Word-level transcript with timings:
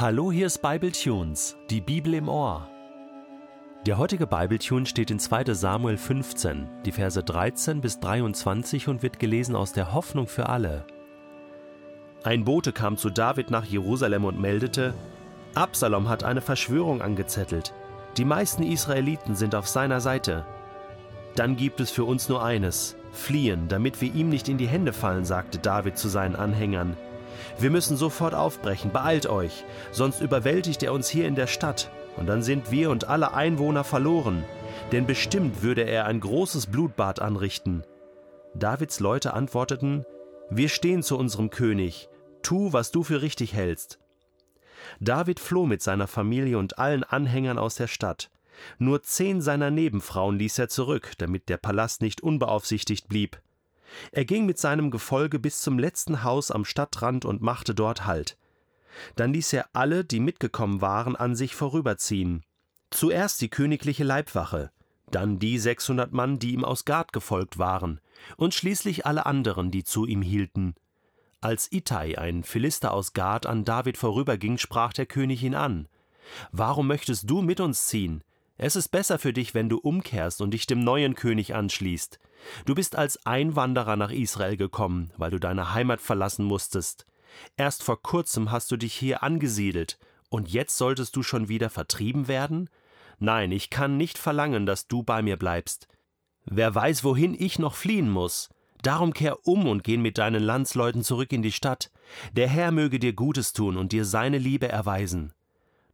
Hallo, 0.00 0.30
hier 0.30 0.46
ist 0.46 0.62
Bible 0.62 0.92
Tunes, 0.92 1.56
die 1.70 1.80
Bibel 1.80 2.14
im 2.14 2.28
Ohr. 2.28 2.68
Der 3.84 3.98
heutige 3.98 4.28
Bible 4.28 4.60
Tune 4.60 4.86
steht 4.86 5.10
in 5.10 5.18
2. 5.18 5.52
Samuel 5.54 5.96
15, 5.96 6.68
die 6.84 6.92
Verse 6.92 7.20
13 7.20 7.80
bis 7.80 7.98
23 7.98 8.86
und 8.86 9.02
wird 9.02 9.18
gelesen 9.18 9.56
aus 9.56 9.72
der 9.72 9.92
Hoffnung 9.92 10.28
für 10.28 10.48
alle. 10.48 10.86
Ein 12.22 12.44
Bote 12.44 12.70
kam 12.70 12.96
zu 12.96 13.10
David 13.10 13.50
nach 13.50 13.64
Jerusalem 13.64 14.24
und 14.24 14.40
meldete: 14.40 14.94
Absalom 15.56 16.08
hat 16.08 16.22
eine 16.22 16.42
Verschwörung 16.42 17.02
angezettelt. 17.02 17.74
Die 18.18 18.24
meisten 18.24 18.62
Israeliten 18.62 19.34
sind 19.34 19.56
auf 19.56 19.66
seiner 19.66 20.00
Seite. 20.00 20.46
Dann 21.34 21.56
gibt 21.56 21.80
es 21.80 21.90
für 21.90 22.04
uns 22.04 22.28
nur 22.28 22.44
eines: 22.44 22.94
fliehen, 23.10 23.66
damit 23.66 24.00
wir 24.00 24.14
ihm 24.14 24.28
nicht 24.28 24.48
in 24.48 24.58
die 24.58 24.68
Hände 24.68 24.92
fallen, 24.92 25.24
sagte 25.24 25.58
David 25.58 25.98
zu 25.98 26.06
seinen 26.06 26.36
Anhängern. 26.36 26.96
Wir 27.58 27.70
müssen 27.70 27.96
sofort 27.96 28.34
aufbrechen, 28.34 28.92
beeilt 28.92 29.26
euch, 29.26 29.64
sonst 29.90 30.20
überwältigt 30.20 30.82
er 30.82 30.92
uns 30.92 31.08
hier 31.08 31.26
in 31.26 31.34
der 31.34 31.46
Stadt, 31.46 31.90
und 32.16 32.26
dann 32.26 32.42
sind 32.42 32.70
wir 32.70 32.90
und 32.90 33.08
alle 33.08 33.32
Einwohner 33.32 33.84
verloren, 33.84 34.44
denn 34.92 35.06
bestimmt 35.06 35.62
würde 35.62 35.82
er 35.82 36.06
ein 36.06 36.20
großes 36.20 36.66
Blutbad 36.66 37.20
anrichten. 37.20 37.84
Davids 38.54 39.00
Leute 39.00 39.34
antworteten, 39.34 40.04
Wir 40.50 40.68
stehen 40.68 41.02
zu 41.02 41.18
unserem 41.18 41.50
König, 41.50 42.08
tu, 42.42 42.72
was 42.72 42.90
du 42.90 43.02
für 43.02 43.22
richtig 43.22 43.54
hältst. 43.54 43.98
David 45.00 45.40
floh 45.40 45.66
mit 45.66 45.82
seiner 45.82 46.06
Familie 46.06 46.58
und 46.58 46.78
allen 46.78 47.04
Anhängern 47.04 47.58
aus 47.58 47.74
der 47.74 47.86
Stadt. 47.86 48.30
Nur 48.78 49.02
zehn 49.02 49.40
seiner 49.40 49.70
Nebenfrauen 49.70 50.38
ließ 50.38 50.58
er 50.58 50.68
zurück, 50.68 51.12
damit 51.18 51.48
der 51.48 51.58
Palast 51.58 52.02
nicht 52.02 52.22
unbeaufsichtigt 52.22 53.08
blieb. 53.08 53.40
Er 54.12 54.24
ging 54.24 54.46
mit 54.46 54.58
seinem 54.58 54.90
Gefolge 54.90 55.38
bis 55.38 55.60
zum 55.60 55.78
letzten 55.78 56.22
Haus 56.22 56.50
am 56.50 56.64
Stadtrand 56.64 57.24
und 57.24 57.42
machte 57.42 57.74
dort 57.74 58.06
Halt. 58.06 58.36
Dann 59.16 59.32
ließ 59.32 59.52
er 59.52 59.68
alle, 59.72 60.04
die 60.04 60.20
mitgekommen 60.20 60.80
waren, 60.80 61.16
an 61.16 61.36
sich 61.36 61.54
vorüberziehen. 61.54 62.44
Zuerst 62.90 63.40
die 63.40 63.50
königliche 63.50 64.04
Leibwache, 64.04 64.70
dann 65.10 65.38
die 65.38 65.58
sechshundert 65.58 66.12
Mann, 66.12 66.38
die 66.38 66.52
ihm 66.52 66.64
aus 66.64 66.84
Gad 66.84 67.12
gefolgt 67.12 67.58
waren, 67.58 68.00
und 68.36 68.54
schließlich 68.54 69.06
alle 69.06 69.26
anderen, 69.26 69.70
die 69.70 69.84
zu 69.84 70.06
ihm 70.06 70.22
hielten. 70.22 70.74
Als 71.40 71.70
Ittai, 71.70 72.18
ein 72.18 72.42
Philister 72.42 72.92
aus 72.92 73.12
Gad, 73.12 73.46
an 73.46 73.64
David 73.64 73.96
vorüberging, 73.96 74.58
sprach 74.58 74.92
der 74.92 75.06
König 75.06 75.42
ihn 75.42 75.54
an. 75.54 75.88
Warum 76.50 76.88
möchtest 76.88 77.30
du 77.30 77.42
mit 77.42 77.60
uns 77.60 77.86
ziehen? 77.86 78.24
Es 78.60 78.74
ist 78.74 78.88
besser 78.88 79.20
für 79.20 79.32
dich, 79.32 79.54
wenn 79.54 79.68
du 79.68 79.78
umkehrst 79.78 80.40
und 80.40 80.50
dich 80.50 80.66
dem 80.66 80.80
neuen 80.80 81.14
König 81.14 81.54
anschließt. 81.54 82.18
Du 82.66 82.74
bist 82.74 82.96
als 82.96 83.24
Einwanderer 83.24 83.94
nach 83.94 84.10
Israel 84.10 84.56
gekommen, 84.56 85.12
weil 85.16 85.30
du 85.30 85.38
deine 85.38 85.74
Heimat 85.74 86.00
verlassen 86.00 86.44
musstest. 86.44 87.06
Erst 87.56 87.84
vor 87.84 88.02
kurzem 88.02 88.50
hast 88.50 88.72
du 88.72 88.76
dich 88.76 88.94
hier 88.94 89.22
angesiedelt, 89.22 89.98
und 90.28 90.48
jetzt 90.48 90.76
solltest 90.76 91.14
du 91.14 91.22
schon 91.22 91.48
wieder 91.48 91.70
vertrieben 91.70 92.26
werden? 92.26 92.68
Nein, 93.20 93.52
ich 93.52 93.70
kann 93.70 93.96
nicht 93.96 94.18
verlangen, 94.18 94.66
dass 94.66 94.88
du 94.88 95.04
bei 95.04 95.22
mir 95.22 95.36
bleibst. 95.36 95.86
Wer 96.44 96.74
weiß, 96.74 97.04
wohin 97.04 97.36
ich 97.38 97.60
noch 97.60 97.76
fliehen 97.76 98.10
muss. 98.10 98.50
Darum 98.82 99.12
kehr 99.12 99.46
um 99.46 99.66
und 99.66 99.84
geh 99.84 99.96
mit 99.96 100.18
deinen 100.18 100.42
Landsleuten 100.42 101.02
zurück 101.02 101.32
in 101.32 101.42
die 101.42 101.52
Stadt. 101.52 101.90
Der 102.32 102.48
Herr 102.48 102.72
möge 102.72 102.98
dir 102.98 103.12
Gutes 103.12 103.52
tun 103.52 103.76
und 103.76 103.92
dir 103.92 104.04
seine 104.04 104.38
Liebe 104.38 104.68
erweisen. 104.68 105.32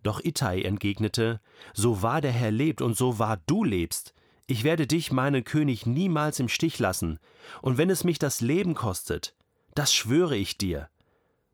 Doch 0.04 0.22
Ittai 0.22 0.62
entgegnete, 0.62 1.40
So 1.72 2.02
wahr 2.02 2.20
der 2.20 2.30
Herr 2.30 2.52
lebt 2.52 2.82
und 2.82 2.96
so 2.96 3.18
wahr 3.18 3.40
du 3.46 3.64
lebst, 3.64 4.14
ich 4.46 4.62
werde 4.62 4.86
dich, 4.86 5.10
meinen 5.10 5.42
König, 5.44 5.86
niemals 5.86 6.38
im 6.38 6.48
Stich 6.48 6.78
lassen, 6.78 7.18
und 7.62 7.78
wenn 7.78 7.88
es 7.88 8.04
mich 8.04 8.18
das 8.18 8.42
Leben 8.42 8.74
kostet, 8.74 9.34
das 9.74 9.94
schwöre 9.94 10.36
ich 10.36 10.58
dir. 10.58 10.90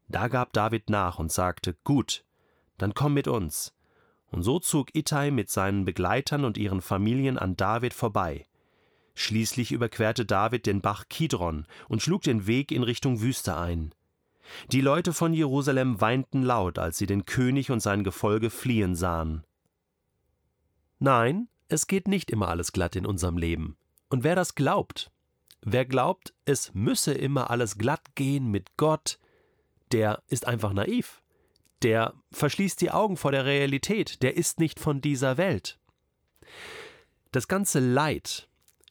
Da 0.09 0.27
gab 0.27 0.53
David 0.53 0.91
nach 0.91 1.21
und 1.21 1.31
sagte, 1.31 1.77
Gut, 1.85 2.25
dann 2.79 2.93
komm 2.93 3.15
mit 3.15 3.29
uns. 3.29 3.73
Und 4.33 4.43
so 4.43 4.59
zog 4.59 4.95
Ittai 4.95 5.31
mit 5.31 5.51
seinen 5.51 5.85
Begleitern 5.85 6.45
und 6.45 6.59
ihren 6.59 6.83
Familien 6.83 7.39
an 7.39 7.57
David 7.57 7.95
vorbei. 7.95 8.47
Schließlich 9.15 9.71
überquerte 9.71 10.27
David 10.27 10.67
den 10.67 10.81
Bach 10.81 11.05
Kidron 11.09 11.67
und 11.89 12.03
schlug 12.03 12.23
den 12.23 12.49
Weg 12.49 12.73
in 12.73 12.83
Richtung 12.83 13.21
Wüste 13.21 13.57
ein. 13.57 13.95
Die 14.73 14.81
Leute 14.81 15.13
von 15.13 15.33
Jerusalem 15.33 16.01
weinten 16.01 16.43
laut, 16.43 16.79
als 16.79 16.99
sie 16.99 17.07
den 17.07 17.25
König 17.25 17.71
und 17.71 17.81
sein 17.81 18.05
Gefolge 18.05 18.51
fliehen 18.51 18.95
sahen. 18.95 19.45
Nein, 20.99 21.49
es 21.69 21.87
geht 21.87 22.09
nicht 22.09 22.31
immer 22.31 22.49
alles 22.49 22.73
glatt 22.73 22.97
in 22.97 23.07
unserem 23.07 23.39
Leben. 23.39 23.77
Und 24.09 24.25
wer 24.25 24.35
das 24.35 24.55
glaubt, 24.55 25.11
wer 25.63 25.85
glaubt, 25.85 26.35
es 26.45 26.75
müsse 26.75 27.15
immer 27.15 27.51
alles 27.51 27.79
glatt 27.79 28.15
gehen 28.17 28.51
mit 28.51 28.77
Gott, 28.77 29.19
der 29.93 30.23
ist 30.29 30.47
einfach 30.47 30.73
naiv. 30.73 31.23
Der 31.83 32.15
verschließt 32.33 32.81
die 32.81 32.91
Augen 32.91 33.17
vor 33.17 33.33
der 33.33 33.47
Realität, 33.47 34.23
der 34.23 34.37
ist 34.37 34.61
nicht 34.61 34.79
von 34.79 35.01
dieser 35.01 35.39
Welt. 35.39 35.79
Das 37.33 37.49
ganze 37.49 37.79
Leid, 37.79 38.49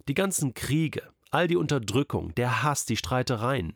die 0.08 0.14
ganzen 0.14 0.53
Kriege, 0.53 1.03
all 1.30 1.47
die 1.47 1.58
Unterdrückung, 1.58 2.34
der 2.36 2.64
Hass, 2.64 2.86
die 2.86 2.97
Streitereien, 2.97 3.76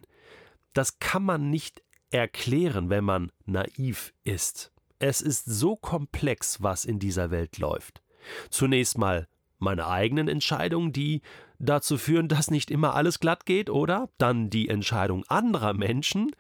das 0.74 1.00
kann 1.00 1.24
man 1.24 1.50
nicht 1.50 1.84
erklären, 2.10 2.90
wenn 2.90 3.04
man 3.04 3.32
naiv 3.46 4.14
ist. 4.24 4.72
Es 5.00 5.22
ist 5.22 5.46
so 5.46 5.76
komplex, 5.76 6.62
was 6.62 6.86
in 6.86 7.00
dieser 7.00 7.32
Welt 7.32 7.58
läuft. 7.58 8.02
Zunächst 8.50 8.98
mal 8.98 9.28
meine 9.60 9.88
eigenen 9.88 10.28
Entscheidungen, 10.28 10.94
die 10.94 11.22
dazu 11.60 11.98
führen, 11.98 12.28
dass 12.28 12.52
nicht 12.52 12.72
immer 12.72 12.96
alles 12.96 13.20
glatt 13.20 13.46
geht, 13.46 13.70
oder 13.70 14.10
dann 14.18 14.50
die 14.50 14.70
Entscheidung 14.70 15.24
anderer 15.28 15.74
Menschen, 15.74 16.32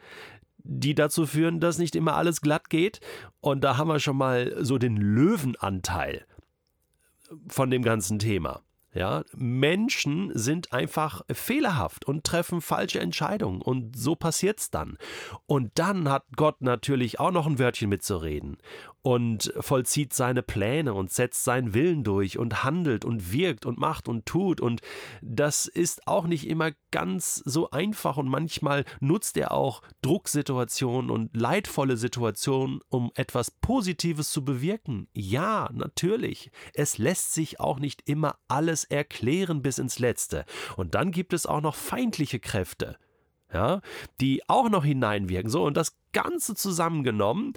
die 0.57 0.95
dazu 0.95 1.25
führen, 1.25 1.59
dass 1.59 1.77
nicht 1.77 1.95
immer 1.95 2.15
alles 2.15 2.41
glatt 2.41 2.69
geht. 2.69 2.99
Und 3.41 3.63
da 3.63 3.77
haben 3.77 3.89
wir 3.89 3.99
schon 3.99 4.17
mal 4.17 4.55
so 4.63 4.77
den 4.77 4.97
Löwenanteil 4.97 6.25
von 7.47 7.69
dem 7.69 7.83
ganzen 7.83 8.19
Thema. 8.19 8.61
Ja, 8.93 9.23
Menschen 9.35 10.31
sind 10.35 10.71
einfach 10.71 11.21
fehlerhaft 11.31 12.05
und 12.05 12.23
treffen 12.23 12.61
falsche 12.61 12.99
Entscheidungen 12.99 13.61
und 13.61 13.97
so 13.97 14.15
passiert's 14.15 14.69
dann. 14.69 14.97
Und 15.47 15.71
dann 15.75 16.09
hat 16.09 16.25
Gott 16.35 16.61
natürlich 16.61 17.19
auch 17.19 17.31
noch 17.31 17.47
ein 17.47 17.57
Wörtchen 17.57 17.89
mitzureden 17.89 18.57
und 19.03 19.53
vollzieht 19.59 20.13
seine 20.13 20.41
Pläne 20.41 20.93
und 20.93 21.11
setzt 21.11 21.43
seinen 21.43 21.73
Willen 21.73 22.03
durch 22.03 22.39
und 22.39 22.63
handelt 22.63 23.05
und 23.05 23.31
wirkt 23.31 23.65
und 23.65 23.77
macht 23.77 24.07
und 24.07 24.25
tut 24.25 24.61
und 24.61 24.81
das 25.21 25.67
ist 25.67 26.07
auch 26.07 26.25
nicht 26.25 26.47
immer 26.47 26.71
ganz 26.91 27.35
so 27.45 27.69
einfach 27.71 28.17
und 28.17 28.29
manchmal 28.29 28.85
nutzt 29.01 29.35
er 29.37 29.51
auch 29.51 29.81
Drucksituationen 30.01 31.11
und 31.11 31.35
leidvolle 31.35 31.97
Situationen, 31.97 32.79
um 32.89 33.11
etwas 33.15 33.51
Positives 33.51 34.31
zu 34.31 34.45
bewirken. 34.45 35.07
Ja, 35.13 35.69
natürlich. 35.73 36.49
Es 36.73 36.97
lässt 36.97 37.33
sich 37.33 37.59
auch 37.59 37.79
nicht 37.79 38.07
immer 38.07 38.37
alles 38.47 38.85
erklären 38.85 39.61
bis 39.61 39.79
ins 39.79 39.99
Letzte. 39.99 40.45
Und 40.77 40.95
dann 40.95 41.11
gibt 41.11 41.33
es 41.33 41.45
auch 41.45 41.61
noch 41.61 41.75
feindliche 41.75 42.39
Kräfte, 42.39 42.97
ja, 43.51 43.81
die 44.21 44.41
auch 44.47 44.69
noch 44.69 44.85
hineinwirken. 44.85 45.49
So, 45.49 45.63
und 45.63 45.75
das 45.75 45.97
Ganze 46.13 46.55
zusammengenommen, 46.55 47.53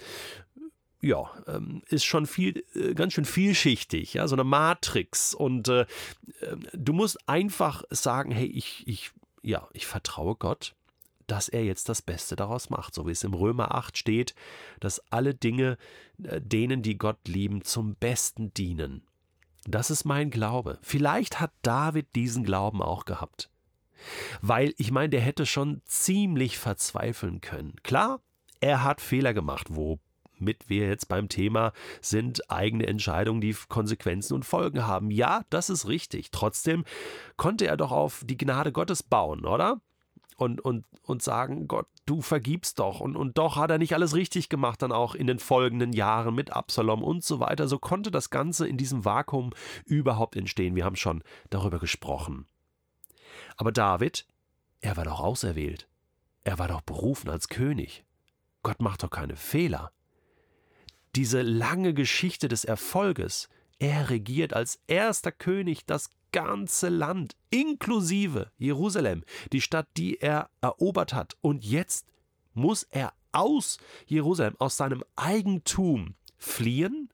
ja, 1.01 1.31
ähm, 1.47 1.83
ist 1.89 2.05
schon 2.05 2.27
viel, 2.27 2.65
äh, 2.75 2.95
ganz 2.95 3.13
schön 3.13 3.25
vielschichtig, 3.25 4.15
ja, 4.15 4.27
so 4.29 4.35
eine 4.35 4.45
Matrix. 4.45 5.35
Und 5.35 5.69
äh, 5.69 5.83
äh, 6.41 6.57
du 6.73 6.93
musst 6.93 7.29
einfach 7.29 7.85
sagen, 7.91 8.31
hey, 8.31 8.47
ich, 8.47 8.87
ich, 8.87 9.11
ja, 9.43 9.69
ich 9.73 9.87
vertraue 9.87 10.37
Gott, 10.37 10.75
dass 11.27 11.49
er 11.49 11.65
jetzt 11.65 11.89
das 11.89 12.03
Beste 12.03 12.37
daraus 12.37 12.71
macht, 12.71 12.95
so 12.95 13.07
wie 13.07 13.13
es 13.13 13.25
im 13.25 13.35
Römer 13.35 13.75
8 13.75 13.99
steht, 13.99 14.35
dass 14.81 15.01
alle 15.11 15.35
Dinge 15.35 15.77
äh, 16.23 16.41
denen, 16.41 16.83
die 16.83 16.99
Gott 16.99 17.29
lieben, 17.29 17.63
zum 17.63 17.95
Besten 17.97 18.55
dienen. 18.55 19.03
Das 19.69 19.91
ist 19.91 20.05
mein 20.05 20.31
Glaube. 20.31 20.79
Vielleicht 20.83 21.41
hat 21.41 21.53
David 21.63 22.15
diesen 22.15 22.45
Glauben 22.45 22.81
auch 22.81 23.05
gehabt. 23.05 23.51
Weil 24.41 24.75
ich 24.77 24.93
meine, 24.93 25.09
der 25.09 25.21
hätte 25.21 25.47
schon 25.47 25.83
ziemlich 25.85 26.59
verzweifeln 26.59 27.41
können. 27.41 27.75
Klar, 27.83 28.21
er 28.61 28.85
hat 28.85 29.01
Fehler 29.01 29.35
gemacht, 29.35 29.75
womit 30.39 30.69
wir 30.69 30.89
jetzt 30.89 31.09
beim 31.09 31.29
Thema 31.29 31.73
sind 32.01 32.51
eigene 32.51 32.87
Entscheidungen, 32.87 33.41
die 33.41 33.57
Konsequenzen 33.69 34.35
und 34.35 34.45
Folgen 34.45 34.87
haben. 34.87 35.11
Ja, 35.11 35.43
das 35.51 35.71
ist 35.71 35.89
richtig. 35.89 36.31
Trotzdem 36.31 36.85
konnte 37.37 37.67
er 37.67 37.77
doch 37.77 37.93
auf 37.93 38.23
die 38.25 38.37
Gnade 38.37 38.73
Gottes 38.73 39.03
bauen, 39.03 39.45
oder? 39.45 39.81
und, 40.37 40.61
und, 40.61 40.85
und 41.03 41.23
sagen, 41.23 41.67
Gott, 41.67 41.87
du 42.05 42.21
vergibst 42.21 42.79
doch. 42.79 43.01
Und, 43.01 43.17
und 43.17 43.39
doch 43.39 43.57
hat 43.57 43.71
er 43.71 43.79
nicht 43.79 43.95
alles 43.95 44.15
richtig 44.15 44.49
gemacht, 44.49 44.83
dann 44.83 44.93
auch 44.93 45.15
in 45.15 45.27
den 45.27 45.39
folgenden 45.39 45.93
Jahren 45.93 46.35
mit 46.35 46.53
Absalom 46.53 47.03
und 47.03 47.25
so 47.25 47.41
weiter. 47.41 47.69
So 47.69 47.79
konnte 47.79 48.11
das 48.11 48.31
Ganze 48.31 48.69
in 48.69 48.77
diesem 48.77 49.05
Vakuum 49.05 49.53
überhaupt 49.85 50.37
entstehen. 50.37 50.77
Wir 50.77 50.85
haben 50.85 50.97
schon 50.97 51.23
darüber 51.51 51.79
gesprochen. 51.79 52.47
Aber 53.57 53.73
David, 53.73 54.27
er 54.81 54.97
war 54.97 55.05
doch 55.05 55.21
auserwählt. 55.21 55.89
Er 56.45 56.59
war 56.59 56.69
doch 56.69 56.83
berufen 56.83 57.31
als 57.31 57.49
König. 57.49 58.05
Gott 58.63 58.81
macht 58.81 59.03
doch 59.03 59.11
keine 59.11 59.37
Fehler. 59.37 59.91
Diese 61.17 61.41
lange 61.41 61.95
Geschichte 61.95 62.47
des 62.47 62.67
Erfolges, 62.67 63.49
er 63.79 64.11
regiert 64.11 64.53
als 64.53 64.81
erster 64.87 65.33
König 65.33 65.87
das 65.87 66.11
ganze 66.31 66.91
Land, 66.91 67.37
inklusive 67.49 68.53
Jerusalem, 68.59 69.25
die 69.51 69.63
Stadt, 69.63 69.89
die 69.97 70.21
er 70.21 70.51
erobert 70.61 71.15
hat. 71.15 71.35
Und 71.41 71.65
jetzt 71.65 72.07
muss 72.53 72.83
er 72.83 73.15
aus 73.33 73.79
Jerusalem, 74.07 74.57
aus 74.59 74.77
seinem 74.77 75.03
Eigentum 75.17 76.17
fliehen. 76.37 77.09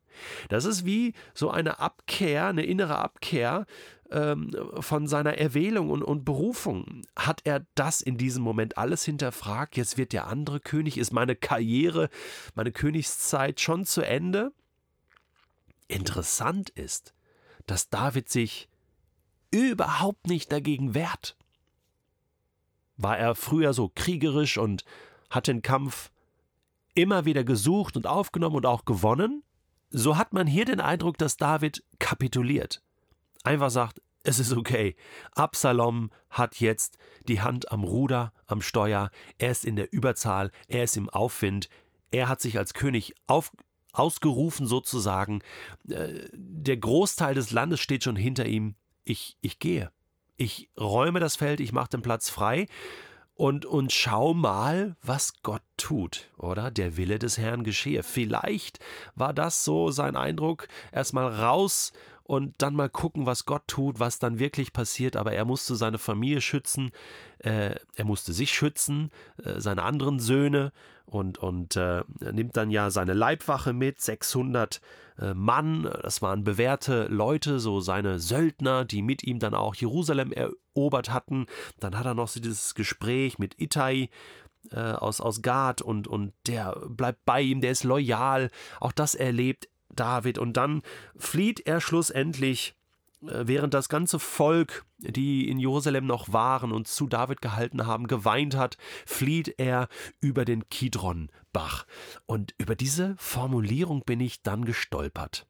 Das 0.48 0.64
ist 0.64 0.84
wie 0.84 1.14
so 1.32 1.50
eine 1.50 1.78
Abkehr, 1.78 2.48
eine 2.48 2.64
innere 2.64 2.98
Abkehr 2.98 3.66
ähm, 4.12 4.50
von 4.80 5.06
seiner 5.06 5.38
Erwählung 5.38 5.90
und, 5.90 6.02
und 6.02 6.24
Berufung. 6.24 7.02
Hat 7.16 7.40
er 7.44 7.66
das 7.74 8.00
in 8.00 8.18
diesem 8.18 8.42
Moment 8.42 8.78
alles 8.78 9.04
hinterfragt? 9.04 9.76
Jetzt 9.76 9.96
wird 9.96 10.12
der 10.12 10.26
andere 10.26 10.60
König. 10.60 10.98
Ist 10.98 11.12
meine 11.12 11.34
Karriere, 11.34 12.10
meine 12.54 12.72
Königszeit 12.72 13.60
schon 13.60 13.84
zu 13.84 14.02
Ende? 14.02 14.52
Interessant 15.88 16.70
ist, 16.70 17.14
dass 17.66 17.88
David 17.88 18.28
sich 18.28 18.68
überhaupt 19.50 20.26
nicht 20.26 20.52
dagegen 20.52 20.94
wehrt. 20.94 21.36
War 22.96 23.18
er 23.18 23.34
früher 23.34 23.72
so 23.72 23.90
kriegerisch 23.94 24.58
und 24.58 24.84
hat 25.30 25.46
den 25.46 25.62
Kampf 25.62 26.10
immer 26.94 27.24
wieder 27.24 27.44
gesucht 27.44 27.96
und 27.96 28.06
aufgenommen 28.06 28.56
und 28.56 28.66
auch 28.66 28.84
gewonnen? 28.84 29.42
So 29.90 30.16
hat 30.16 30.32
man 30.32 30.46
hier 30.46 30.64
den 30.64 30.80
Eindruck, 30.80 31.18
dass 31.18 31.36
David 31.36 31.82
kapituliert. 31.98 32.82
Einfach 33.44 33.70
sagt, 33.70 34.00
es 34.24 34.38
ist 34.38 34.52
okay. 34.52 34.94
Absalom 35.34 36.10
hat 36.30 36.60
jetzt 36.60 36.96
die 37.26 37.40
Hand 37.40 37.72
am 37.72 37.84
Ruder, 37.84 38.32
am 38.46 38.62
Steuer, 38.62 39.10
er 39.38 39.50
ist 39.50 39.64
in 39.64 39.76
der 39.76 39.92
Überzahl, 39.92 40.50
er 40.68 40.84
ist 40.84 40.96
im 40.96 41.08
Aufwind, 41.08 41.68
er 42.10 42.28
hat 42.28 42.40
sich 42.40 42.58
als 42.58 42.74
König 42.74 43.14
auf, 43.26 43.50
ausgerufen 43.92 44.66
sozusagen. 44.66 45.42
Äh, 45.88 46.28
der 46.32 46.76
Großteil 46.76 47.34
des 47.34 47.50
Landes 47.50 47.80
steht 47.80 48.04
schon 48.04 48.16
hinter 48.16 48.46
ihm. 48.46 48.76
Ich, 49.04 49.36
ich 49.40 49.58
gehe. 49.58 49.90
Ich 50.36 50.70
räume 50.78 51.20
das 51.20 51.36
Feld, 51.36 51.60
ich 51.60 51.72
mache 51.72 51.90
den 51.90 52.02
Platz 52.02 52.30
frei 52.30 52.66
und, 53.34 53.66
und 53.66 53.92
schau 53.92 54.34
mal, 54.34 54.96
was 55.02 55.42
Gott 55.42 55.62
tut, 55.76 56.30
oder? 56.36 56.70
Der 56.70 56.96
Wille 56.96 57.18
des 57.18 57.38
Herrn 57.38 57.64
geschehe. 57.64 58.02
Vielleicht 58.02 58.78
war 59.14 59.32
das 59.32 59.64
so 59.64 59.90
sein 59.90 60.16
Eindruck, 60.16 60.68
erstmal 60.92 61.28
raus 61.28 61.92
und 62.24 62.54
dann 62.58 62.74
mal 62.74 62.88
gucken, 62.88 63.26
was 63.26 63.44
Gott 63.44 63.62
tut, 63.66 64.00
was 64.00 64.18
dann 64.18 64.38
wirklich 64.38 64.72
passiert. 64.72 65.16
Aber 65.16 65.32
er 65.32 65.44
musste 65.44 65.76
seine 65.76 65.98
Familie 65.98 66.40
schützen, 66.40 66.90
äh, 67.38 67.74
er 67.96 68.04
musste 68.04 68.32
sich 68.32 68.52
schützen, 68.52 69.10
äh, 69.42 69.60
seine 69.60 69.82
anderen 69.82 70.18
Söhne 70.18 70.72
und, 71.04 71.38
und 71.38 71.76
äh, 71.76 72.02
nimmt 72.32 72.56
dann 72.56 72.70
ja 72.70 72.90
seine 72.90 73.12
Leibwache 73.12 73.72
mit, 73.72 74.00
600 74.00 74.80
äh, 75.18 75.34
Mann, 75.34 75.90
das 76.02 76.22
waren 76.22 76.44
bewährte 76.44 77.06
Leute, 77.08 77.60
so 77.60 77.80
seine 77.80 78.18
Söldner, 78.18 78.84
die 78.84 79.02
mit 79.02 79.22
ihm 79.22 79.38
dann 79.38 79.54
auch 79.54 79.74
Jerusalem 79.74 80.32
erobert 80.32 81.10
hatten. 81.12 81.46
Dann 81.80 81.98
hat 81.98 82.06
er 82.06 82.14
noch 82.14 82.28
so 82.28 82.40
dieses 82.40 82.74
Gespräch 82.74 83.38
mit 83.38 83.60
Ittai, 83.60 84.08
äh, 84.70 84.78
aus, 84.78 85.20
aus 85.20 85.42
Gad 85.42 85.82
und, 85.82 86.06
und 86.06 86.32
der 86.46 86.76
bleibt 86.88 87.24
bei 87.24 87.40
ihm, 87.40 87.60
der 87.60 87.72
ist 87.72 87.84
loyal. 87.84 88.50
Auch 88.80 88.92
das 88.92 89.14
erlebt 89.14 89.68
David. 89.92 90.38
Und 90.38 90.56
dann 90.56 90.82
flieht 91.16 91.60
er 91.66 91.80
schlussendlich, 91.80 92.74
äh, 93.22 93.44
während 93.46 93.74
das 93.74 93.88
ganze 93.88 94.18
Volk, 94.18 94.84
die 94.98 95.48
in 95.48 95.58
Jerusalem 95.58 96.06
noch 96.06 96.32
waren 96.32 96.72
und 96.72 96.88
zu 96.88 97.06
David 97.06 97.40
gehalten 97.40 97.86
haben, 97.86 98.06
geweint 98.06 98.56
hat, 98.56 98.76
flieht 99.06 99.54
er 99.58 99.88
über 100.20 100.44
den 100.44 100.68
Kidronbach. 100.68 101.86
Und 102.26 102.54
über 102.58 102.74
diese 102.74 103.14
Formulierung 103.18 104.02
bin 104.04 104.20
ich 104.20 104.42
dann 104.42 104.64
gestolpert. 104.64 105.46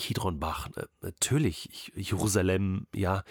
Kidronbach, 0.00 0.70
äh, 0.76 0.86
natürlich, 1.02 1.92
Jerusalem, 1.94 2.86
ja, 2.94 3.22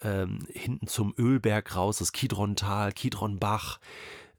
ähm, 0.00 0.46
hinten 0.50 0.86
zum 0.86 1.14
Ölberg 1.18 1.76
raus, 1.76 1.98
das 1.98 2.12
Kidrontal, 2.12 2.92
Kidronbach, 2.92 3.78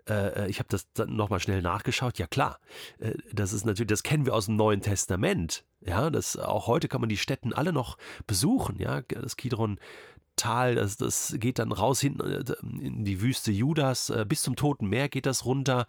äh, 0.07 0.45
äh, 0.45 0.49
ich 0.49 0.59
habe 0.59 0.69
das 0.69 0.91
dann 0.93 1.15
nochmal 1.15 1.39
schnell 1.39 1.61
nachgeschaut. 1.61 2.17
Ja 2.17 2.27
klar, 2.27 2.59
äh, 2.99 3.13
das 3.31 3.53
ist 3.53 3.65
natürlich, 3.65 3.89
das 3.89 4.03
kennen 4.03 4.25
wir 4.25 4.33
aus 4.33 4.45
dem 4.45 4.55
Neuen 4.55 4.81
Testament. 4.81 5.65
Ja, 5.81 6.09
das 6.09 6.37
auch 6.37 6.67
heute 6.67 6.87
kann 6.87 7.01
man 7.01 7.09
die 7.09 7.17
Städten 7.17 7.53
alle 7.53 7.73
noch 7.73 7.97
besuchen. 8.27 8.79
Ja, 8.79 9.01
das 9.01 9.37
Kidron 9.37 9.79
Tal, 10.35 10.75
das, 10.75 10.97
das 10.97 11.35
geht 11.37 11.59
dann 11.59 11.71
raus 11.71 12.01
hinten 12.01 12.21
äh, 12.21 12.43
in 12.61 13.05
die 13.05 13.21
Wüste 13.21 13.51
Judas, 13.51 14.11
bis 14.27 14.41
zum 14.41 14.55
Toten 14.55 14.87
Meer 14.87 15.09
geht 15.09 15.25
das 15.25 15.45
runter. 15.45 15.87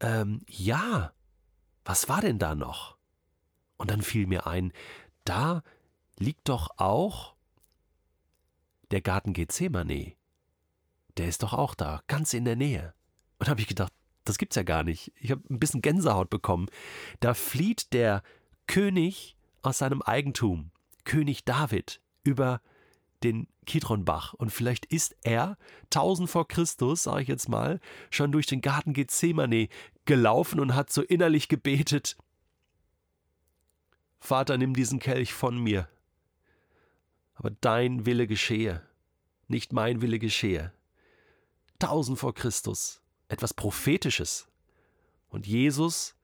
Ähm, 0.00 0.42
ja, 0.48 1.12
was 1.84 2.08
war 2.08 2.20
denn 2.20 2.38
da 2.38 2.54
noch? 2.54 2.96
Und 3.76 3.90
dann 3.90 4.02
fiel 4.02 4.26
mir 4.26 4.46
ein, 4.46 4.72
da 5.24 5.62
liegt 6.18 6.48
doch 6.48 6.70
auch 6.78 7.34
der 8.90 9.00
Garten 9.00 9.32
Gethsemane. 9.32 10.14
Der 11.16 11.28
ist 11.28 11.42
doch 11.42 11.52
auch 11.52 11.74
da, 11.74 12.02
ganz 12.08 12.34
in 12.34 12.44
der 12.44 12.56
Nähe. 12.56 12.94
Und 13.38 13.48
habe 13.48 13.60
ich 13.60 13.66
gedacht, 13.66 13.92
das 14.24 14.38
gibt's 14.38 14.56
ja 14.56 14.62
gar 14.62 14.84
nicht. 14.84 15.12
Ich 15.20 15.30
habe 15.30 15.42
ein 15.50 15.58
bisschen 15.58 15.82
Gänsehaut 15.82 16.30
bekommen. 16.30 16.68
Da 17.20 17.34
flieht 17.34 17.92
der 17.92 18.22
König 18.66 19.36
aus 19.62 19.78
seinem 19.78 20.02
Eigentum, 20.02 20.70
König 21.04 21.44
David, 21.44 22.00
über 22.22 22.60
den 23.22 23.48
Kidronbach. 23.66 24.34
Und 24.34 24.50
vielleicht 24.50 24.86
ist 24.86 25.16
er, 25.22 25.56
tausend 25.90 26.30
vor 26.30 26.48
Christus, 26.48 27.04
sage 27.04 27.22
ich 27.22 27.28
jetzt 27.28 27.48
mal, 27.48 27.80
schon 28.10 28.32
durch 28.32 28.46
den 28.46 28.60
Garten 28.60 28.92
Gethsemane 28.92 29.68
gelaufen 30.04 30.60
und 30.60 30.74
hat 30.74 30.90
so 30.90 31.02
innerlich 31.02 31.48
gebetet: 31.48 32.16
Vater, 34.20 34.56
nimm 34.56 34.74
diesen 34.74 34.98
Kelch 34.98 35.32
von 35.32 35.58
mir. 35.58 35.88
Aber 37.34 37.50
dein 37.50 38.06
Wille 38.06 38.26
geschehe, 38.26 38.82
nicht 39.48 39.72
mein 39.72 40.00
Wille 40.00 40.18
geschehe. 40.18 40.72
Tausend 41.78 42.18
vor 42.18 42.34
Christus 42.34 43.03
etwas 43.34 43.52
Prophetisches. 43.52 44.48
Und 45.28 45.46
Jesus 45.46 46.16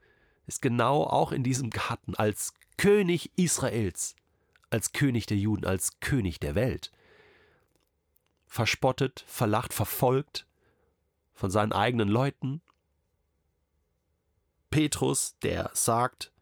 ist 0.47 0.63
genau 0.63 1.05
auch 1.05 1.33
in 1.33 1.43
diesem 1.43 1.71
Garten 1.71 2.15
als 2.15 2.55
König 2.77 3.31
Israels, 3.37 4.17
als 4.71 4.93
König 4.93 5.27
der 5.27 5.37
Juden, 5.37 5.67
als 5.67 6.01
König 6.01 6.41
der 6.41 6.55
Welt. 6.55 6.93
Verspottet, 8.47 9.25
verlacht, 9.27 9.75
verfolgt 9.75 10.47
von 11.35 11.51
seinen 11.51 11.73
eigenen 11.73 12.09
Leuten. 12.09 12.63
Petrus, 14.71 15.37
der 15.43 15.71
sagt, 15.75 16.33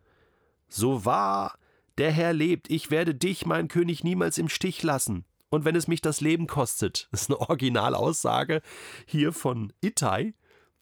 so 0.69 1.05
wahr 1.05 1.59
der 1.99 2.13
Herr 2.13 2.33
lebt, 2.33 2.71
ich 2.71 2.91
werde 2.91 3.15
dich, 3.15 3.45
mein 3.45 3.69
König, 3.69 4.05
niemals 4.05 4.39
im 4.39 4.49
Stich 4.49 4.83
lassen. 4.83 5.25
Und 5.51 5.65
wenn 5.65 5.75
es 5.75 5.89
mich 5.89 6.01
das 6.01 6.21
Leben 6.21 6.47
kostet, 6.47 7.09
das 7.13 7.23
ist 7.23 7.31
eine 7.31 7.41
Originalaussage 7.41 8.63
hier 9.07 9.33
von 9.33 9.73
Ittai, 9.81 10.35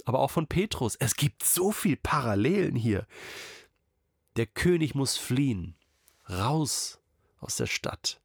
aber 0.05 0.21
auch 0.21 0.31
von 0.31 0.47
Petrus. 0.47 0.97
Es 0.97 1.17
gibt 1.17 1.45
so 1.45 1.73
viel 1.73 1.97
Parallelen 1.97 2.77
hier. 2.77 3.07
Der 4.37 4.47
König 4.47 4.95
muss 4.95 5.17
fliehen, 5.17 5.75
raus 6.29 7.01
aus 7.41 7.57
der 7.57 7.67
Stadt. 7.67 8.21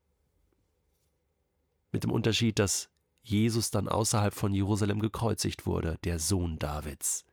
Mit 1.91 2.03
dem 2.03 2.11
Unterschied, 2.11 2.59
dass 2.59 2.89
Jesus 3.23 3.71
dann 3.71 3.87
außerhalb 3.87 4.33
von 4.33 4.53
Jerusalem 4.53 4.99
gekreuzigt 4.99 5.65
wurde, 5.65 5.97
der 6.03 6.19
Sohn 6.19 6.57
Davids. 6.59 7.25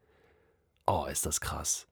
Oh, 0.87 1.07
ist 1.07 1.26
das 1.26 1.40
krass. 1.40 1.87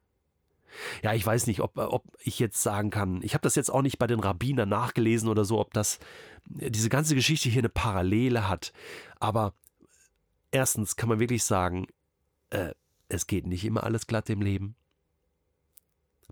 Ja, 1.03 1.15
ich 1.15 1.25
weiß 1.25 1.47
nicht, 1.47 1.61
ob, 1.61 1.77
ob 1.79 2.05
ich 2.21 2.39
jetzt 2.39 2.63
sagen 2.63 2.91
kann, 2.91 3.23
ich 3.23 3.35
habe 3.35 3.43
das 3.43 3.55
jetzt 3.55 3.71
auch 3.71 3.83
nicht 3.83 3.99
bei 3.99 4.07
den 4.07 4.21
Rabbinern 4.21 4.69
nachgelesen 4.69 5.29
oder 5.29 5.45
so, 5.45 5.59
ob 5.59 5.73
das 5.73 5.99
diese 6.45 6.89
ganze 6.89 7.15
Geschichte 7.15 7.49
hier 7.49 7.61
eine 7.61 7.69
Parallele 7.69 8.49
hat. 8.49 8.73
Aber 9.19 9.55
erstens 10.51 10.97
kann 10.97 11.09
man 11.09 11.21
wirklich 11.21 11.45
sagen, 11.45 11.87
äh, 12.57 12.75
es 13.09 13.27
geht 13.27 13.47
nicht 13.47 13.65
immer 13.65 13.85
alles 13.85 14.07
glatt 14.07 14.31
im 14.31 14.41
Leben. 14.41 14.75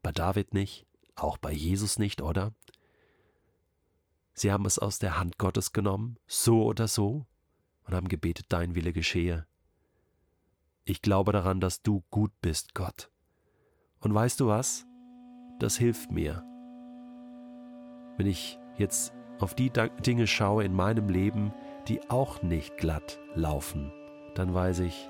Bei 0.03 0.11
David 0.11 0.55
nicht, 0.55 0.87
auch 1.15 1.39
bei 1.39 1.53
Jesus 1.53 1.99
nicht, 1.99 2.21
oder? 2.21 2.53
Sie 4.33 4.51
haben 4.51 4.67
es 4.67 4.79
aus 4.79 4.99
der 4.99 5.19
Hand 5.19 5.39
Gottes 5.39 5.73
genommen, 5.73 6.19
so 6.27 6.65
oder 6.65 6.89
so, 6.89 7.27
und 7.85 7.95
haben 7.95 8.09
gebetet, 8.09 8.47
dein 8.49 8.75
Wille 8.75 8.93
geschehe. 8.93 9.47
Ich 10.85 11.03
glaube 11.03 11.33
daran, 11.33 11.61
dass 11.61 11.83
du 11.83 12.03
gut 12.11 12.33
bist, 12.41 12.75
Gott. 12.75 13.11
Und 14.01 14.13
weißt 14.13 14.41
du 14.41 14.49
was? 14.49 14.87
Das 15.61 15.77
hilft 15.77 16.11
mir. 16.11 16.43
Wenn 18.17 18.27
ich 18.27 18.59
jetzt 18.77 19.15
auf 19.39 19.55
die 19.55 19.71
Dinge 19.71 20.27
schaue 20.27 20.65
in 20.65 20.75
meinem 20.75 21.09
Leben, 21.09 21.55
die 21.87 22.11
auch 22.11 22.43
nicht 22.43 22.77
glatt 22.77 23.21
laufen, 23.35 23.93
dann 24.35 24.53
weiß 24.53 24.81
ich, 24.81 25.09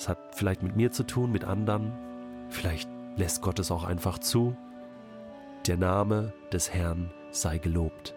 es 0.00 0.08
hat 0.08 0.18
vielleicht 0.34 0.62
mit 0.62 0.76
mir 0.76 0.90
zu 0.90 1.02
tun, 1.02 1.30
mit 1.30 1.44
anderen. 1.44 1.92
Vielleicht 2.48 2.88
lässt 3.16 3.42
Gott 3.42 3.58
es 3.58 3.70
auch 3.70 3.84
einfach 3.84 4.18
zu. 4.18 4.56
Der 5.66 5.76
Name 5.76 6.32
des 6.50 6.72
Herrn 6.72 7.10
sei 7.32 7.58
gelobt. 7.58 8.14